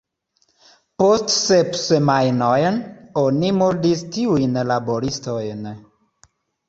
[1.01, 2.57] Post sep semajnoj
[3.25, 5.69] oni murdis tiujn laboristojn.